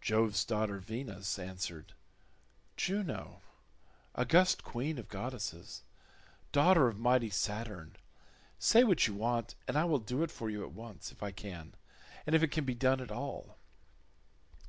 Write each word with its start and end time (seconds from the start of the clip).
Jove's 0.00 0.44
daughter 0.44 0.78
Venus 0.78 1.36
answered, 1.36 1.94
"Juno, 2.76 3.40
august 4.14 4.62
queen 4.62 4.98
of 4.98 5.08
goddesses, 5.08 5.82
daughter 6.52 6.86
of 6.86 6.96
mighty 7.00 7.28
Saturn, 7.28 7.96
say 8.60 8.84
what 8.84 9.08
you 9.08 9.14
want, 9.14 9.56
and 9.66 9.76
I 9.76 9.84
will 9.84 9.98
do 9.98 10.22
it 10.22 10.30
for 10.30 10.48
you 10.48 10.62
at 10.62 10.70
once, 10.70 11.10
if 11.10 11.24
I 11.24 11.32
can, 11.32 11.74
and 12.24 12.36
if 12.36 12.42
it 12.44 12.52
can 12.52 12.64
be 12.64 12.76
done 12.76 13.00
at 13.00 13.10
all." 13.10 13.58